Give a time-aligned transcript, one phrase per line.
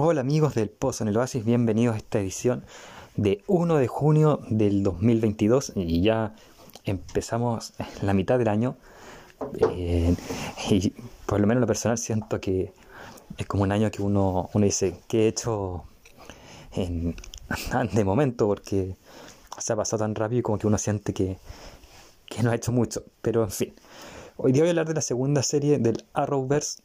[0.00, 2.64] Hola amigos del Pozo en el Oasis, bienvenidos a esta edición
[3.16, 6.36] de 1 de junio del 2022 y ya
[6.84, 8.76] empezamos la mitad del año
[9.58, 10.14] eh,
[10.70, 10.92] y
[11.26, 12.72] por lo menos lo personal siento que
[13.38, 15.82] es como un año que uno, uno dice que he hecho
[16.76, 17.16] en,
[17.92, 18.94] de momento porque
[19.58, 21.38] se ha pasado tan rápido como que uno siente que,
[22.26, 23.74] que no ha hecho mucho, pero en fin.
[24.36, 26.82] Hoy día voy a hablar de la segunda serie del Arrowverse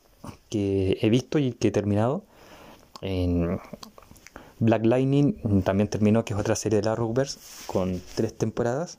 [0.49, 2.23] que he visto y que he terminado.
[3.03, 3.59] En
[4.59, 8.97] Black Lightning también terminó, que es otra serie de la Arrowverse, con tres temporadas.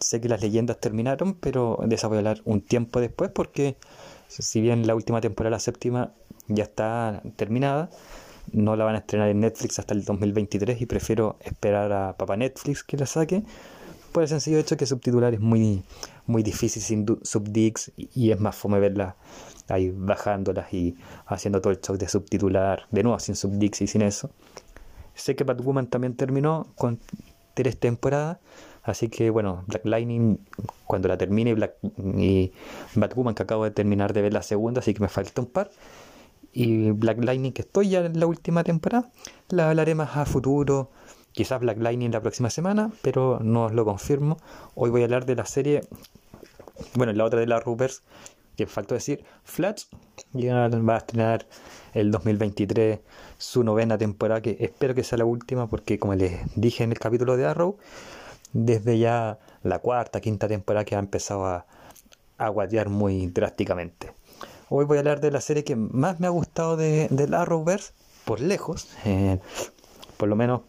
[0.00, 3.76] sé que las leyendas terminaron, pero de hablar un tiempo después, porque
[4.28, 6.12] si bien la última temporada, la séptima,
[6.48, 7.88] ya está terminada,
[8.52, 12.36] no la van a estrenar en Netflix hasta el 2023 y prefiero esperar a Papá
[12.36, 13.42] Netflix que la saque
[14.12, 15.82] por el sencillo hecho que subtitular es muy,
[16.26, 19.16] muy difícil sin subdix y es más fome verla
[19.68, 24.02] ahí bajándolas y haciendo todo el show de subtitular, de nuevo sin subdix y sin
[24.02, 24.30] eso.
[25.14, 27.00] Sé que Batwoman también terminó con
[27.54, 28.38] tres temporadas,
[28.82, 30.38] así que bueno, Black Lightning
[30.84, 31.56] cuando la termine
[32.18, 32.52] y
[32.94, 35.70] Batwoman que acabo de terminar de ver la segunda, así que me falta un par.
[36.52, 39.10] Y Black Lightning que estoy ya en la última temporada,
[39.48, 40.90] la hablaré más a futuro
[41.36, 44.38] Quizás Black Lightning la próxima semana, pero no os lo confirmo.
[44.74, 45.82] Hoy voy a hablar de la serie,
[46.94, 48.02] bueno, la otra de la Rupers,
[48.56, 49.24] que faltó decir,
[50.32, 51.46] ya va a estrenar
[51.92, 53.00] el 2023
[53.38, 56.98] su novena temporada, que espero que sea la última, porque como les dije en el
[56.98, 57.76] capítulo de Arrow,
[58.52, 61.66] desde ya la cuarta, quinta temporada que ha empezado a,
[62.38, 64.12] a guatear muy drásticamente.
[64.68, 67.92] Hoy voy a hablar de la serie que más me ha gustado de, del Arrowverse,
[68.24, 68.88] por lejos.
[69.04, 69.38] Eh,
[70.16, 70.62] por lo menos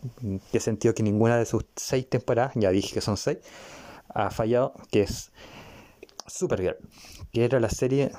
[0.53, 3.39] he sentido que ninguna de sus seis temporadas, ya dije que son seis,
[4.09, 5.31] ha fallado, que es
[6.27, 6.77] Supergirl,
[7.31, 8.11] que era la serie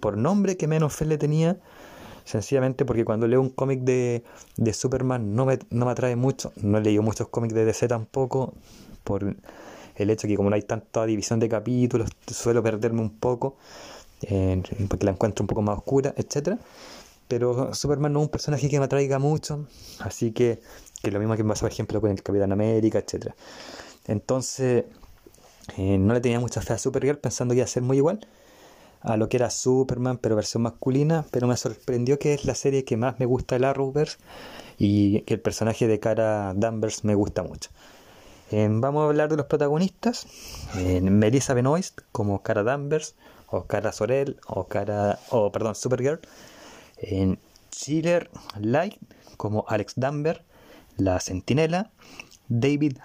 [0.00, 1.58] por nombre que menos fe le tenía,
[2.24, 4.22] sencillamente porque cuando leo un cómic de,
[4.56, 7.88] de, Superman no me, no me atrae mucho, no he leído muchos cómics de DC
[7.88, 8.54] tampoco,
[9.02, 9.36] por
[9.96, 13.56] el hecho que como no hay tanta división de capítulos, suelo perderme un poco,
[14.88, 16.58] porque la encuentro un poco más oscura, etcétera
[17.28, 19.66] pero Superman no es un personaje que me atraiga mucho,
[20.00, 20.60] así que,
[21.02, 23.34] que lo mismo que me pasa, por ejemplo, con el Capitán América, etc.
[24.06, 24.86] Entonces,
[25.76, 28.26] eh, no le tenía mucha fe a Supergirl pensando que iba a ser muy igual
[29.00, 32.84] a lo que era Superman, pero versión masculina, pero me sorprendió que es la serie
[32.84, 34.18] que más me gusta de la Arrowverse
[34.76, 37.70] y que el personaje de Cara Danvers me gusta mucho.
[38.50, 40.26] Eh, vamos a hablar de los protagonistas.
[40.76, 43.14] Eh, Melissa Benoist como Cara Danvers,
[43.48, 46.20] o Cara Sorel, o Cara, o perdón, Supergirl
[46.98, 47.38] en
[47.70, 48.30] Chiller
[48.60, 48.96] Light
[49.36, 50.44] como Alex Danver,
[50.96, 51.90] La Centinela,
[52.48, 52.98] David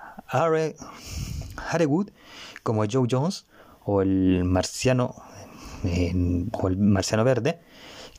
[1.57, 2.09] Harewood
[2.63, 3.45] como Joe Jones
[3.85, 5.15] o el Marciano
[6.53, 7.59] o el Marciano Verde,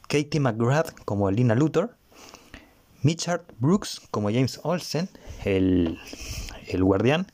[0.03, 1.97] Katie McGrath como Lina Luthor,
[3.03, 5.09] Mitchard Brooks como James Olsen,
[5.44, 5.99] el,
[6.69, 7.27] el guardián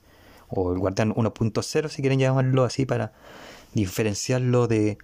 [0.48, 3.12] o el guardián 1.0 si quieren llamarlo así para
[3.74, 4.98] diferenciarlo de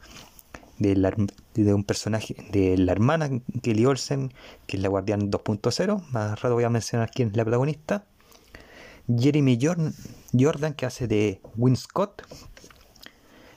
[0.79, 3.31] de, un personaje, de la hermana
[3.63, 4.33] Kelly Olsen,
[4.67, 6.03] que es la Guardián 2.0.
[6.11, 8.05] Más rato voy a mencionar quién es la protagonista.
[9.09, 12.23] Jeremy Jordan, que hace de Win Scott.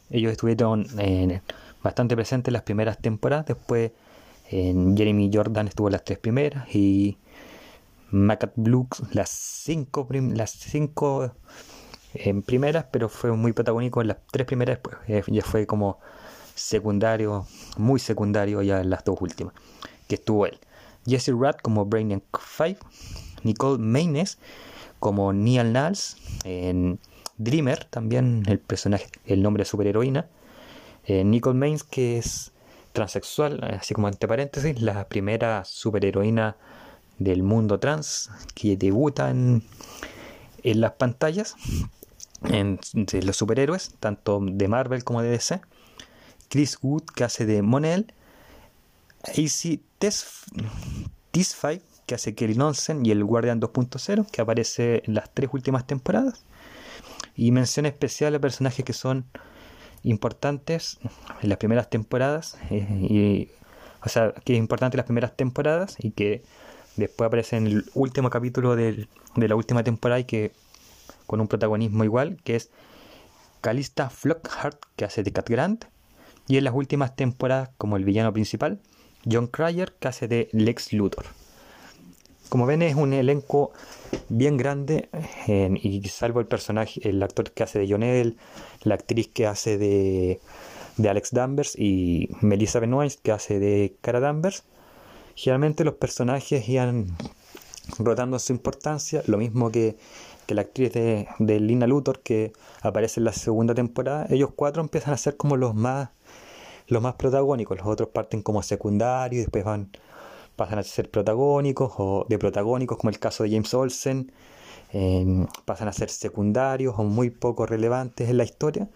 [0.10, 1.42] Ellos estuvieron eh,
[1.84, 3.46] bastante presentes en las primeras temporadas.
[3.48, 3.92] Después
[4.50, 6.74] en Jeremy Jordan estuvo las tres primeras.
[6.76, 7.18] Y
[8.12, 11.32] Macat Blue las cinco, las cinco
[12.14, 14.78] en primeras, pero fue muy protagónico en las tres primeras.
[14.78, 16.00] Después eh, ya fue como
[16.56, 17.46] secundario,
[17.78, 19.54] muy secundario ya en las dos últimas,
[20.08, 20.60] que estuvo él.
[21.06, 22.24] Jesse Ratt como Brainiac
[22.58, 22.80] 5,
[23.44, 24.38] Nicole Maynes
[25.00, 27.00] como Neil Nals, en
[27.38, 30.28] Dreamer también el personaje, el nombre de superheroína,
[31.06, 32.52] eh, Nicole Maynes que es
[32.94, 36.58] transexual, así como entre paréntesis, la primera superheroína
[37.18, 39.64] del mundo trans que debuta en,
[40.64, 41.56] en las pantallas
[42.44, 45.62] entre los superhéroes, tanto de Marvel como de DC.
[46.48, 48.14] Chris Wood, que hace de Monel,
[49.24, 49.80] AC
[51.31, 55.86] Tisfy, que hace Kelly Nonsen, y el Guardian 2.0, que aparece en las tres últimas
[55.86, 56.44] temporadas.
[57.36, 59.26] Y mención especial a personajes que son
[60.02, 60.98] importantes
[61.44, 63.50] en las primeras temporadas, eh, y,
[64.04, 66.42] o sea, que es importante en las primeras temporadas y que
[66.96, 70.52] después aparece en el último capítulo de la última temporada y que
[71.28, 72.72] con un protagonismo igual, que es
[73.62, 75.86] Calista Flockhart, que hace de Cat Grant,
[76.48, 78.80] y en las últimas temporadas como el villano principal,
[79.32, 81.26] John Cryer, que hace de Lex Luthor.
[82.50, 83.72] Como ven es un elenco
[84.28, 85.10] bien grande
[85.48, 88.36] y salvo el personaje, el actor que hace de John L,
[88.84, 90.40] la actriz que hace de,
[90.98, 94.63] de Alex Danvers y Melissa Benoist que hace de Cara Danvers,
[95.40, 97.16] Generalmente los personajes iban
[97.98, 99.96] rotando su importancia, lo mismo que,
[100.50, 102.51] la actriz de, Lina Luthor que
[102.81, 106.10] aparece en la segunda temporada, ellos cuatro empiezan a ser como los más
[106.88, 109.92] los más protagónicos, los otros parten como secundarios y después van
[110.60, 114.30] pasan a ser protagónicos o de protagónicos como el caso de James Olsen,
[115.64, 118.90] pasan a ser secundarios o muy poco relevantes en la historia.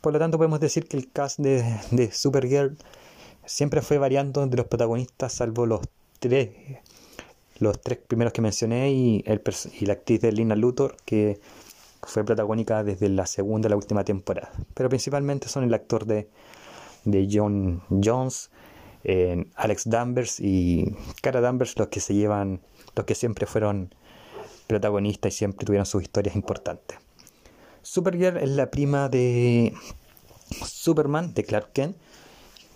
[0.00, 2.76] Por lo tanto podemos decir que el cast de, de Supergirl
[3.44, 5.80] siempre fue variando entre los protagonistas salvo los
[6.20, 6.50] tres
[7.58, 9.42] los tres primeros que mencioné y, el,
[9.80, 11.40] y la actriz de Lina Luthor, que
[12.04, 14.52] fue protagónica desde la segunda a la última temporada.
[14.74, 16.28] Pero principalmente son el actor de,
[17.04, 18.50] de John Jones,
[19.54, 22.60] Alex Danvers y Cara Danvers los que se llevan,
[22.94, 23.94] los que siempre fueron
[24.66, 26.98] protagonistas y siempre tuvieron sus historias importantes.
[27.82, 29.72] Supergirl es la prima de
[30.66, 31.96] Superman, de Clark Kent,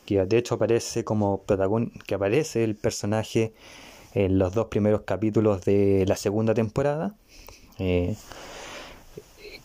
[0.07, 3.53] que de hecho aparece como protagonista, que aparece el personaje
[4.15, 7.15] en los dos primeros capítulos de la segunda temporada.
[7.79, 8.17] Eh,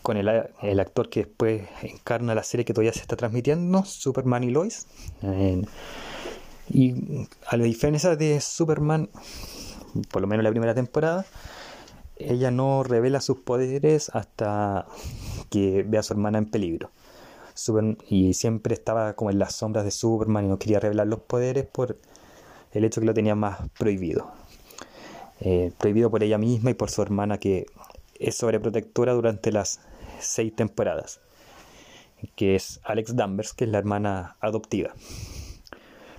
[0.01, 4.51] con el, actor que después encarna la serie que todavía se está transmitiendo, Superman y
[4.51, 4.87] Lois.
[6.69, 9.09] Y a la diferencia de Superman,
[10.11, 11.25] por lo menos la primera temporada,
[12.17, 14.87] ella no revela sus poderes hasta
[15.49, 16.91] que ve a su hermana en peligro.
[18.07, 21.65] y siempre estaba como en las sombras de Superman y no quería revelar los poderes
[21.65, 21.97] por
[22.71, 24.31] el hecho que lo tenía más prohibido.
[25.39, 27.67] Eh, prohibido por ella misma y por su hermana que
[28.19, 29.79] es sobreprotectora durante las
[30.19, 31.19] seis temporadas,
[32.35, 34.93] que es Alex Danvers, que es la hermana adoptiva.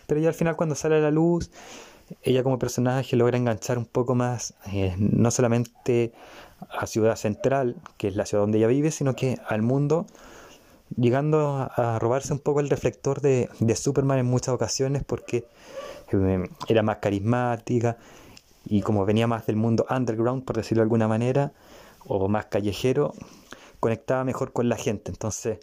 [0.08, 1.50] Pero ya al final cuando sale a la luz,
[2.22, 6.14] ella como personaje logra enganchar un poco más, eh, no solamente
[6.70, 10.06] a Ciudad Central, que es la ciudad donde ella vive, sino que al mundo,
[10.96, 15.44] llegando a, robarse un poco el reflector de, Superman en muchas ocasiones, porque
[16.10, 17.99] eh, era más carismática
[18.64, 21.52] y como venía más del mundo underground, por decirlo de alguna manera,
[22.06, 23.12] o más callejero,
[23.78, 25.10] conectaba mejor con la gente.
[25.10, 25.58] Entonces,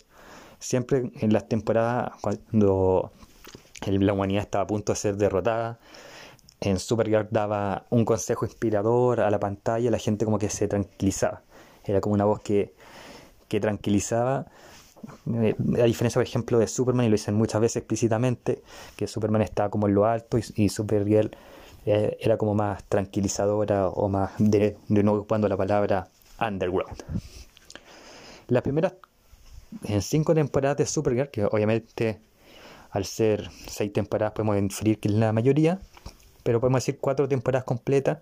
[0.60, 3.12] siempre en las temporadas, cuando
[3.86, 5.80] la humanidad estaba a punto de ser derrotada,
[6.62, 11.42] en Supergirl daba un consejo inspirador a la pantalla, la gente como que se tranquilizaba.
[11.84, 12.74] Era como una voz que,
[13.48, 14.48] que tranquilizaba.
[15.32, 18.64] Eh, a diferencia, por ejemplo, de Superman, y lo dicen muchas veces explícitamente,
[18.96, 21.32] que Superman estaba como en lo alto y, y Supergirl
[21.86, 26.08] eh, era como más tranquilizadora o más, de, de nuevo ocupando la palabra
[26.40, 27.04] underground.
[28.48, 28.94] Las primeras
[29.84, 32.20] en cinco temporadas de Supergirl, que obviamente
[32.96, 35.80] al ser seis temporadas podemos inferir que es la mayoría,
[36.44, 38.20] pero podemos decir cuatro temporadas completas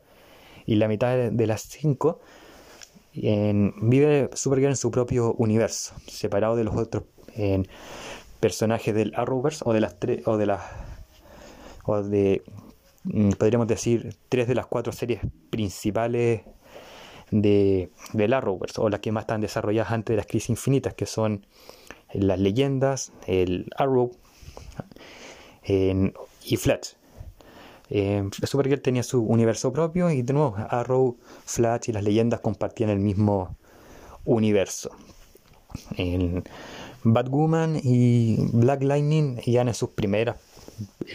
[0.65, 2.19] y la mitad de, las cinco
[3.13, 7.03] vive Supergirl en su propio universo, separado de los otros
[8.39, 10.61] personajes del Arrowverse o de las tres o de las
[11.85, 12.43] o de
[13.03, 16.41] Mm, podríamos decir, tres de las cuatro series principales
[17.31, 21.05] de, del Arrowverse, o las que más están desarrolladas antes de las crisis infinitas, que
[21.05, 21.45] son
[22.13, 24.11] las leyendas, el Arrow
[25.65, 26.93] y Flash.
[27.89, 32.89] Eh, Supergirl tenía su universo propio y de nuevo Arrow, Flash y las leyendas compartían
[32.89, 33.55] el mismo
[34.25, 34.91] universo.
[37.03, 40.37] Batwoman y Black Lightning ya en sus primeras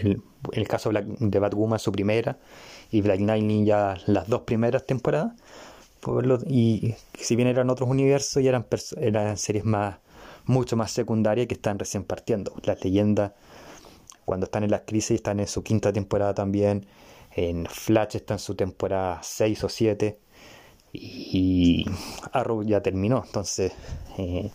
[0.01, 2.39] el, el caso de Batwoman su primera
[2.91, 5.33] y Black Lightning ya las dos primeras temporadas.
[6.47, 9.97] y si bien eran otros universos, ya eran, eran series más
[10.49, 12.55] mucho más secundarias que están recién partiendo.
[12.65, 13.33] Las leyendas,
[14.25, 16.87] cuando están en las crisis, están en su quinta temporada también.
[17.37, 20.19] En Flash está en su temporada 6 o 7.
[20.93, 21.85] Y
[22.33, 23.23] Arrow ya terminó.
[23.25, 23.73] Entonces,
[24.17, 24.51] eh,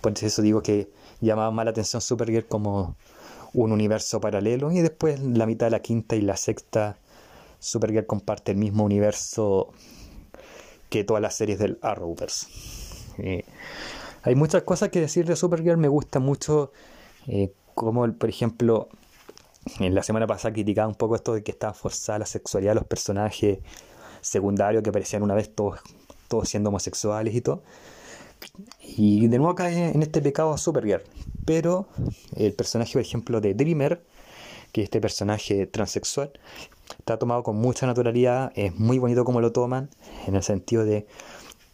[0.00, 0.90] por eso digo que
[1.20, 2.96] llamaba más la atención Supergirl como
[3.52, 6.98] un universo paralelo y después la mitad de la quinta y la sexta
[7.58, 9.72] Supergirl comparte el mismo universo
[10.90, 12.46] que todas las series del Arrowverse.
[13.18, 13.44] Eh,
[14.26, 16.72] hay muchas cosas que decir de Supergirl, me gusta mucho
[17.28, 18.88] eh, como por ejemplo
[19.78, 22.76] en la semana pasada criticaba un poco esto de que estaba forzada la sexualidad de
[22.76, 23.60] los personajes
[24.20, 25.78] secundarios que aparecían una vez todos,
[26.42, 27.62] siendo homosexuales y todo.
[28.80, 31.02] Y de nuevo cae en este pecado Supergirl.
[31.44, 31.86] Pero
[32.34, 34.04] el personaje, por ejemplo, de Dreamer,
[34.72, 36.32] que es este personaje transexual,
[36.98, 38.52] está tomado con mucha naturalidad.
[38.56, 39.88] Es muy bonito como lo toman,
[40.26, 41.06] en el sentido de,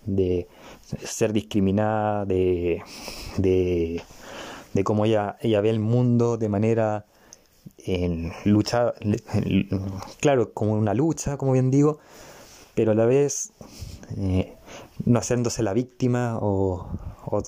[0.04, 0.48] de
[0.82, 2.82] ser discriminada, de,
[3.38, 4.02] de,
[4.74, 7.06] de cómo ella, ella ve el mundo de manera
[7.78, 8.94] en lucha,
[10.20, 11.98] claro, como una lucha, como bien digo,
[12.74, 13.52] pero a la vez
[14.16, 14.56] eh,
[15.04, 16.88] no haciéndose la víctima o,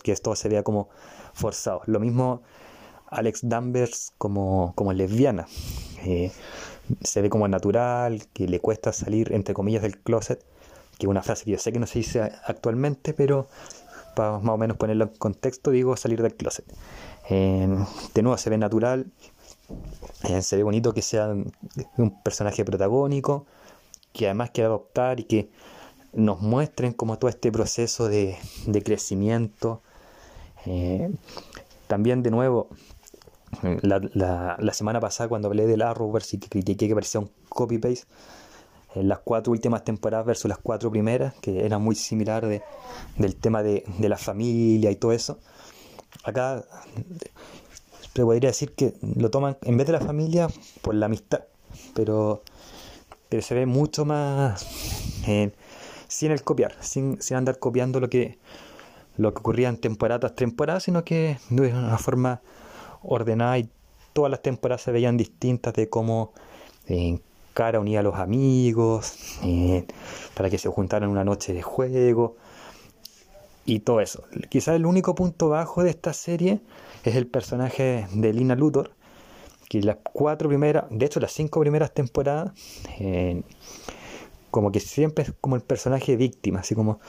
[0.03, 0.89] que esto se vea como
[1.35, 1.83] forzado.
[1.87, 2.43] Lo mismo
[3.07, 5.47] Alex Danvers como, como lesbiana.
[6.05, 6.31] Eh,
[7.03, 10.45] se ve como natural, que le cuesta salir, entre comillas, del closet,
[10.99, 13.49] que es una frase que yo sé que no se dice actualmente, pero
[14.15, 16.65] para más o menos ponerlo en contexto, digo salir del closet.
[17.29, 19.07] de nuevo, se ve natural,
[20.41, 21.35] se ve bonito que sea
[21.97, 23.47] un personaje protagónico,
[24.13, 25.51] que además quiere adoptar y que
[26.13, 28.37] nos muestren como todo este proceso de,
[28.85, 29.83] crecimiento.
[30.67, 31.11] Eh,
[31.89, 32.69] también de nuevo,
[33.83, 38.07] la, la, semana pasada cuando hablé del Arrowverse y que critiqué que parecía un copy-paste,
[39.03, 42.63] las cuatro últimas temporadas versus las cuatro primeras, que era muy similar de,
[43.17, 45.39] del tema de, de la familia y todo eso.
[46.23, 46.65] Acá
[48.15, 50.49] se podría decir que lo toman en vez de la familia
[50.83, 51.41] por la amistad,
[51.95, 52.43] pero,
[53.29, 54.65] pero se ve mucho más
[55.27, 55.53] eh,
[56.07, 58.39] sin el copiar, sin, sin andar copiando lo que,
[59.17, 62.41] lo que ocurría en temporada tras temporada, sino que de una forma
[63.03, 63.69] ordenada y
[64.13, 66.33] todas las temporadas se veían distintas de cómo
[67.55, 69.87] Cara unía a los amigos, eh,
[70.35, 72.37] para que se juntaran una noche de juego
[73.65, 74.25] y todo eso.
[74.51, 76.61] Quizás el único punto bajo de esta serie
[77.05, 78.91] es el personaje de Lina Luthor,
[79.69, 82.53] que las cuatro primeras, de hecho las cinco primeras temporadas,
[82.99, 83.43] eh,
[84.51, 87.01] como que siempre es como el personaje víctima, así como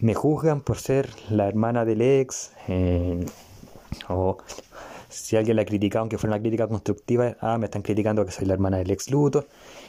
[0.00, 2.50] me juzgan por ser la hermana del ex,
[4.08, 4.38] o
[5.08, 8.32] si alguien la ha criticado, aunque fuera una crítica constructiva, ah, me están criticando que
[8.32, 9.48] soy la hermana del ex Luthor,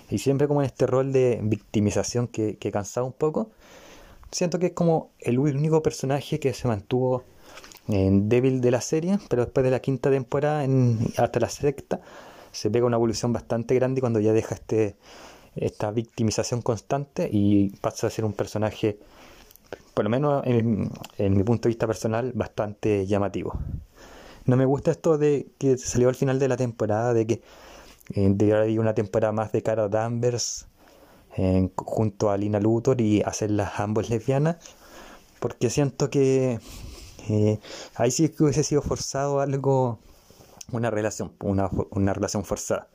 [0.09, 3.49] y siempre como en este rol de victimización que, que cansado un poco,
[4.31, 7.23] siento que es como el único personaje que se mantuvo
[7.87, 12.01] en débil de la serie, pero después de la quinta temporada en, hasta la sexta
[12.51, 14.95] se pega una evolución bastante grande cuando ya deja este
[15.57, 18.99] esta victimización constante y pasa a ser un personaje,
[19.93, 23.57] por lo menos en, mi punto de vista personal, bastante llamativo.
[24.47, 27.33] No me gusta esto de que salió al final de la temporada, de que
[28.15, 30.67] eh, debería haber una temporada más de cara a Danvers
[31.75, 34.57] junto a Lina Luthor y hacerlas ambos lesbianas,
[35.39, 36.59] porque siento que
[37.29, 37.59] eh,
[37.95, 39.99] ahí sí que hubiese sido forzado algo,
[40.71, 42.87] una relación, una, una relación forzada.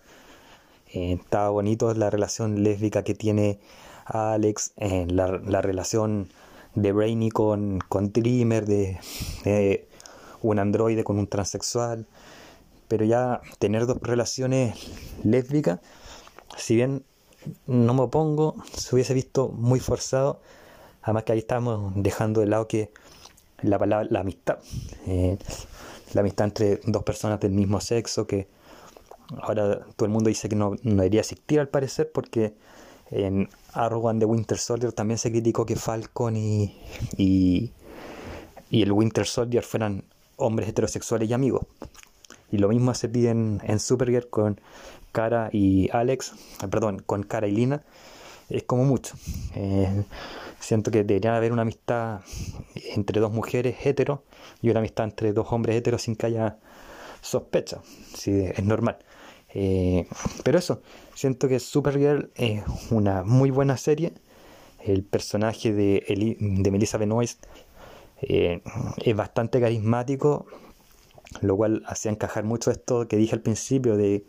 [0.93, 3.61] Eh, estaba bonito la relación lésbica que tiene
[4.05, 6.29] Alex, eh, la, la, relación
[6.75, 8.99] de Brainy con, con de,
[9.45, 9.89] de,
[10.43, 12.07] un androide con un transexual.
[12.89, 14.77] Pero ya tener dos relaciones
[15.25, 15.81] lésbicas,
[16.57, 17.05] si bien
[17.67, 20.41] no me opongo, se hubiese visto muy forzado.
[21.03, 22.93] Además que ahí estamos dejando de lado que
[23.63, 24.59] la palabra, la amistad,
[25.07, 25.39] eh,
[26.13, 28.49] la amistad entre dos personas del mismo sexo, que
[29.41, 32.55] ahora todo el mundo dice que no, no debería existir al parecer, porque
[33.11, 36.75] en Arrow the Winter Soldier también se criticó que Falcon y,
[37.17, 37.73] y,
[38.71, 40.05] el Winter Soldier fueran
[40.37, 41.67] hombres heterosexuales y amigos.
[42.51, 44.61] Y lo mismo se pide en, Supergirl con
[45.11, 47.83] Cara y Alex, eh, perdón, con Cara y Lina.
[48.51, 49.15] Es como mucho.
[49.55, 50.05] Eh,
[50.61, 52.21] siento que debería haber una amistad
[52.95, 54.21] entre dos mujeres heteros
[54.61, 56.59] y una amistad entre dos hombres heteros sin que haya
[57.23, 57.81] sospecha.
[58.15, 58.99] Si es normal.
[59.55, 60.07] Eh,
[60.45, 60.83] pero eso,
[61.15, 64.13] siento que Supergirl es una muy buena serie.
[64.85, 67.47] El personaje de, de Melissa Benoist
[68.23, 68.63] eh,
[69.05, 70.47] es bastante carismático,
[71.41, 74.27] lo cual hacía encajar mucho esto que dije al principio de,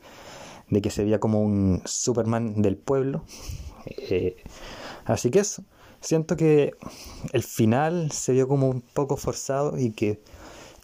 [0.70, 3.24] de que se veía como un Superman del pueblo.
[3.86, 4.38] Eh,
[5.06, 5.64] así que eso,
[6.02, 6.74] siento que
[7.32, 10.22] el final se vio como un poco forzado y que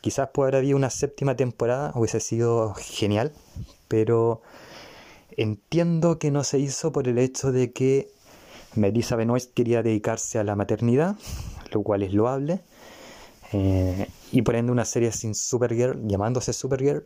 [0.02, 3.34] quizás por haber habido una séptima temporada hubiese sido genial,
[3.88, 4.42] pero
[5.32, 8.12] entiendo que no se hizo por el hecho de que
[8.76, 11.18] Melissa Benoist quería dedicarse a la maternidad,
[11.72, 12.62] lo cual es loable,
[13.52, 17.06] eh, y por una serie sin Supergirl, llamándose Supergirl,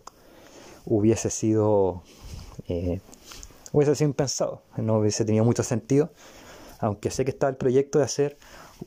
[0.85, 2.03] hubiese sido
[2.67, 2.99] eh,
[3.71, 6.11] hubiese sido impensado, no hubiese tenido mucho sentido,
[6.79, 8.37] aunque sé que estaba el proyecto de hacer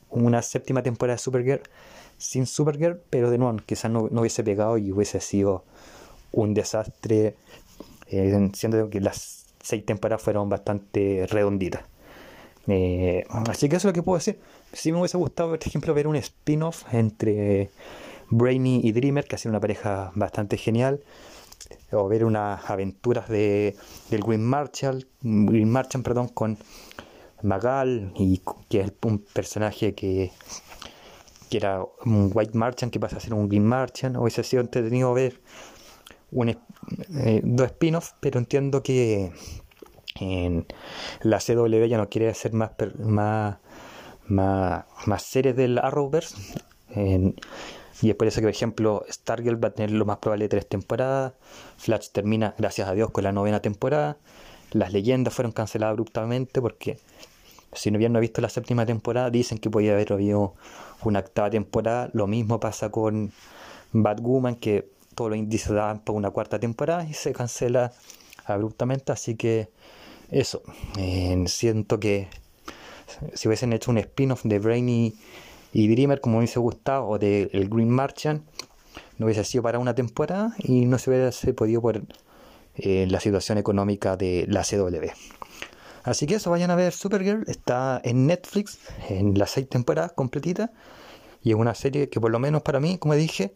[0.09, 1.63] una séptima temporada de Supergirl
[2.17, 5.63] sin Supergirl, pero de nuevo quizás no, no hubiese pegado y hubiese sido
[6.31, 7.35] un desastre
[8.07, 11.83] eh, siendo que las seis temporadas fueron bastante redonditas.
[12.67, 14.39] Eh, así que eso es lo que puedo decir.
[14.73, 17.71] Si me hubiese gustado, por ejemplo, ver un spin-off entre
[18.29, 21.01] Brainy y Dreamer, que ha sido una pareja bastante genial,
[21.91, 23.75] o ver unas aventuras de
[24.09, 26.57] del Green Marshall, Green Marchand, perdón, con
[27.41, 30.31] Magal, y que es un personaje que,
[31.49, 35.13] que era un White Marchand que pasa a ser un Green Marchand, hubiese sido entretenido
[35.13, 35.39] ver
[36.31, 39.31] un, eh, dos spin-offs, pero entiendo que
[40.19, 40.65] en
[41.21, 43.57] la CW ya no quiere hacer más, más,
[44.27, 46.35] más, series del Arrowverse.
[48.01, 50.67] y es por eso que, por ejemplo, Stargirl va a tener lo más probable tres
[50.67, 51.33] temporadas.
[51.77, 54.17] Flash termina, gracias a Dios, con la novena temporada.
[54.71, 56.99] las leyendas fueron canceladas abruptamente porque
[57.73, 60.55] si no bien no visto la séptima temporada, dicen que podía haber habido
[61.03, 62.09] una octava temporada.
[62.13, 63.31] Lo mismo pasa con
[63.93, 67.91] Batwoman, que todos los índices daban por una cuarta temporada y se cancela
[68.45, 69.11] abruptamente.
[69.11, 69.69] Así que
[70.29, 70.61] eso,
[71.45, 72.27] siento que
[73.33, 75.15] si hubiesen hecho un spin-off de Brainy
[75.73, 78.43] y Dreamer como me hubiese gustado, o de El Green Martian,
[79.17, 82.01] no hubiese sido para una temporada y no se hubiese podido por
[82.75, 85.11] eh, la situación económica de la CW.
[86.03, 88.79] Así que eso, vayan a ver Supergirl, está en Netflix,
[89.09, 90.69] en las seis temporadas completitas,
[91.43, 93.55] y es una serie que por lo menos para mí, como dije,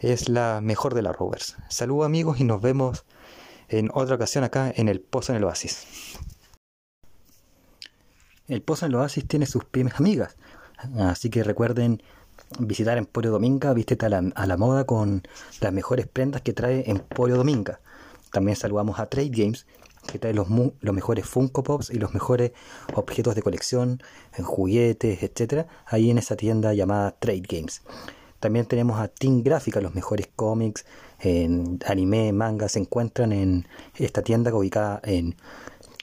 [0.00, 1.56] es la mejor de las Rovers.
[1.68, 3.04] Saludos amigos y nos vemos
[3.68, 6.18] en otra ocasión acá en el Pozo en el Oasis.
[8.48, 10.36] El Pozo en el Oasis tiene sus pymes amigas,
[10.98, 12.02] así que recuerden
[12.58, 14.08] visitar Emporio Dominga, vístete a
[14.46, 15.22] la, moda con
[15.60, 17.80] las mejores prendas que trae Emporio Dominga.
[18.32, 19.66] También saludamos a Trade Games,
[20.06, 20.48] que trae los,
[20.80, 22.52] los mejores Funko Pops y los mejores
[22.94, 24.02] objetos de colección,
[24.36, 27.82] en juguetes, etcétera, ahí en esa tienda llamada Trade Games.
[28.44, 30.84] También tenemos a Team Gráfica, los mejores cómics,
[31.18, 35.34] en anime, manga, se encuentran en esta tienda ubicada en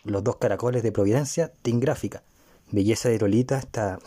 [0.05, 2.23] los dos caracoles de Providencia, Team Gráfica.
[2.71, 3.99] Belleza de Lolita, esta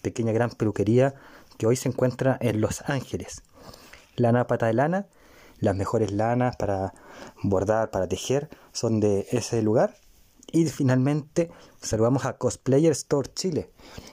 [0.00, 1.16] pequeña gran peluquería
[1.58, 3.42] que hoy se encuentra en Los Ángeles.
[4.16, 5.06] Lana Pata de Lana,
[5.58, 6.94] las mejores lanas para
[7.42, 9.96] bordar, para tejer, son de ese lugar.
[10.50, 11.50] Y finalmente
[11.82, 13.70] saludamos a Cosplayer Store Chile.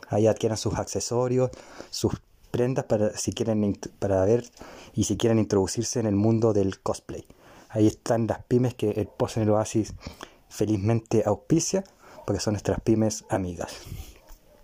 [0.09, 1.51] Ahí adquieran sus accesorios,
[1.91, 2.19] sus
[2.51, 4.46] prendas para si quieren para ver
[4.94, 7.25] y si quieren introducirse en el mundo del cosplay.
[7.70, 9.94] Ahí están las pymes que el Post en el Oasis
[10.50, 11.84] felizmente auspicia
[12.25, 13.74] porque son nuestras pymes amigas.